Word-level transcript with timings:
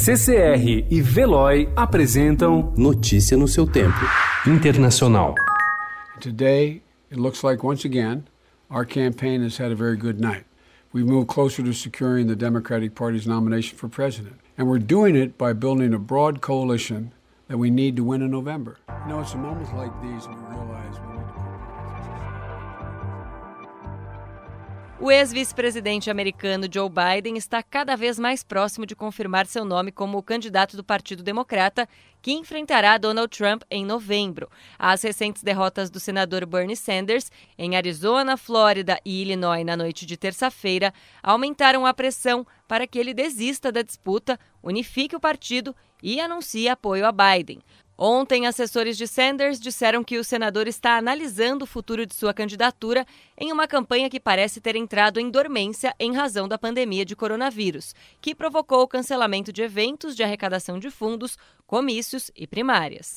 CCR 0.00 0.86
e 0.88 1.00
Veloy 1.02 1.68
apresentam 1.74 2.72
Notícia 2.76 3.36
no 3.36 3.48
seu 3.48 3.66
tempo. 3.66 3.98
Internacional. 4.46 5.34
Today, 6.20 6.82
it 7.10 7.18
looks 7.18 7.42
like 7.42 7.64
once 7.64 7.84
again 7.84 8.28
our 8.70 8.84
campaign 8.84 9.42
has 9.42 9.56
had 9.56 9.72
a 9.72 9.74
very 9.74 9.96
good 9.96 10.20
night. 10.20 10.44
We've 10.92 11.04
moved 11.04 11.26
closer 11.26 11.64
to 11.64 11.72
securing 11.72 12.28
the 12.28 12.36
Democratic 12.36 12.94
Party's 12.94 13.26
nomination 13.26 13.76
for 13.76 13.88
president. 13.88 14.36
And 14.56 14.68
we're 14.68 14.78
doing 14.78 15.16
it 15.16 15.36
by 15.36 15.52
building 15.52 15.92
a 15.92 15.98
broad 15.98 16.40
coalition 16.40 17.12
that 17.48 17.58
we 17.58 17.68
need 17.68 17.96
to 17.96 18.04
win 18.04 18.22
in 18.22 18.30
November. 18.30 18.78
You 18.88 19.14
know, 19.14 19.20
it's 19.20 19.34
moments 19.34 19.72
like 19.72 19.90
these 20.00 20.28
we 20.28 20.34
realize 20.34 20.96
O 25.00 25.12
ex-vice-presidente 25.12 26.10
americano 26.10 26.66
Joe 26.68 26.90
Biden 26.90 27.36
está 27.36 27.62
cada 27.62 27.94
vez 27.94 28.18
mais 28.18 28.42
próximo 28.42 28.84
de 28.84 28.96
confirmar 28.96 29.46
seu 29.46 29.64
nome 29.64 29.92
como 29.92 30.20
candidato 30.20 30.76
do 30.76 30.82
Partido 30.82 31.22
Democrata, 31.22 31.88
que 32.20 32.32
enfrentará 32.32 32.98
Donald 32.98 33.28
Trump 33.28 33.62
em 33.70 33.86
novembro. 33.86 34.50
As 34.76 35.00
recentes 35.02 35.44
derrotas 35.44 35.88
do 35.88 36.00
senador 36.00 36.44
Bernie 36.44 36.74
Sanders 36.74 37.30
em 37.56 37.76
Arizona, 37.76 38.36
Flórida 38.36 38.98
e 39.04 39.22
Illinois 39.22 39.64
na 39.64 39.76
noite 39.76 40.04
de 40.04 40.16
terça-feira 40.16 40.92
aumentaram 41.22 41.86
a 41.86 41.94
pressão 41.94 42.44
para 42.66 42.84
que 42.84 42.98
ele 42.98 43.14
desista 43.14 43.70
da 43.70 43.82
disputa, 43.82 44.36
unifique 44.60 45.14
o 45.14 45.20
partido 45.20 45.76
e 46.02 46.20
anuncie 46.20 46.68
apoio 46.68 47.06
a 47.06 47.12
Biden. 47.12 47.60
Ontem, 48.00 48.46
assessores 48.46 48.96
de 48.96 49.08
Sanders 49.08 49.58
disseram 49.58 50.04
que 50.04 50.18
o 50.18 50.22
senador 50.22 50.68
está 50.68 50.96
analisando 50.96 51.64
o 51.64 51.66
futuro 51.66 52.06
de 52.06 52.14
sua 52.14 52.32
candidatura 52.32 53.04
em 53.36 53.50
uma 53.50 53.66
campanha 53.66 54.08
que 54.08 54.20
parece 54.20 54.60
ter 54.60 54.76
entrado 54.76 55.18
em 55.18 55.28
dormência 55.28 55.92
em 55.98 56.14
razão 56.14 56.46
da 56.46 56.56
pandemia 56.56 57.04
de 57.04 57.16
coronavírus, 57.16 57.96
que 58.20 58.36
provocou 58.36 58.82
o 58.82 58.88
cancelamento 58.88 59.52
de 59.52 59.62
eventos 59.62 60.14
de 60.14 60.22
arrecadação 60.22 60.78
de 60.78 60.92
fundos, 60.92 61.36
comícios 61.66 62.30
e 62.36 62.46
primárias. 62.46 63.16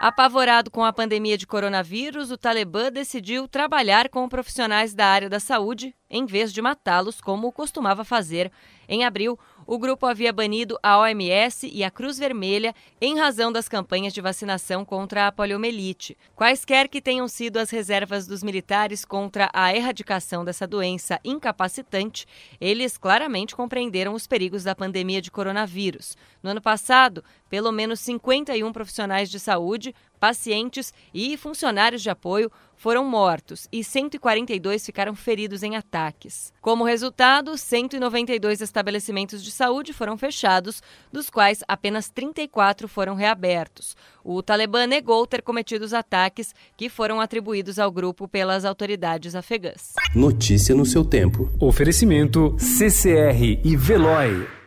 Apavorado 0.00 0.70
com 0.70 0.84
a 0.84 0.92
pandemia 0.92 1.38
de 1.38 1.46
coronavírus, 1.46 2.30
o 2.30 2.36
Talibã 2.36 2.92
decidiu 2.92 3.48
trabalhar 3.48 4.08
com 4.08 4.28
profissionais 4.28 4.92
da 4.92 5.06
área 5.06 5.30
da 5.30 5.40
saúde 5.40 5.94
em 6.10 6.26
vez 6.26 6.52
de 6.52 6.60
matá-los, 6.60 7.20
como 7.20 7.50
costumava 7.50 8.04
fazer. 8.04 8.52
Em 8.88 9.04
abril, 9.04 9.38
o 9.66 9.78
grupo 9.78 10.06
havia 10.06 10.32
banido 10.32 10.78
a 10.82 10.98
OMS 10.98 11.70
e 11.72 11.82
a 11.82 11.90
Cruz 11.90 12.18
Vermelha 12.18 12.74
em 13.00 13.18
razão 13.18 13.50
das 13.50 13.68
campanhas 13.68 14.12
de 14.12 14.20
vacinação 14.20 14.84
contra 14.84 15.26
a 15.26 15.32
poliomielite. 15.32 16.16
Quaisquer 16.34 16.88
que 16.88 17.00
tenham 17.00 17.26
sido 17.28 17.58
as 17.58 17.70
reservas 17.70 18.26
dos 18.26 18.42
militares 18.42 19.04
contra 19.04 19.50
a 19.52 19.74
erradicação 19.74 20.44
dessa 20.44 20.66
doença 20.66 21.20
incapacitante, 21.24 22.26
eles 22.60 22.96
claramente 22.98 23.54
compreenderam 23.54 24.14
os 24.14 24.26
perigos 24.26 24.64
da 24.64 24.74
pandemia 24.74 25.22
de 25.22 25.30
coronavírus. 25.30 26.16
No 26.42 26.50
ano 26.50 26.60
passado, 26.60 27.24
pelo 27.48 27.70
menos 27.72 28.00
51 28.00 28.72
profissionais 28.72 29.30
de 29.30 29.38
saúde 29.38 29.94
pacientes 30.24 30.94
e 31.12 31.36
funcionários 31.36 32.00
de 32.00 32.08
apoio 32.08 32.50
foram 32.78 33.04
mortos 33.04 33.68
e 33.70 33.84
142 33.84 34.86
ficaram 34.86 35.14
feridos 35.14 35.62
em 35.62 35.76
ataques. 35.76 36.50
Como 36.62 36.82
resultado, 36.82 37.58
192 37.58 38.62
estabelecimentos 38.62 39.44
de 39.44 39.50
saúde 39.50 39.92
foram 39.92 40.16
fechados, 40.16 40.82
dos 41.12 41.28
quais 41.28 41.62
apenas 41.68 42.08
34 42.08 42.88
foram 42.88 43.14
reabertos. 43.14 43.94
O 44.24 44.42
Talibã 44.42 44.86
negou 44.86 45.26
ter 45.26 45.42
cometido 45.42 45.84
os 45.84 45.92
ataques 45.92 46.54
que 46.74 46.88
foram 46.88 47.20
atribuídos 47.20 47.78
ao 47.78 47.92
grupo 47.92 48.26
pelas 48.26 48.64
autoridades 48.64 49.34
afegãs. 49.34 49.92
Notícia 50.14 50.74
no 50.74 50.86
seu 50.86 51.04
tempo. 51.04 51.50
Oferecimento 51.60 52.56
CCR 52.58 53.60
e 53.62 53.76
Veloy. 53.76 54.63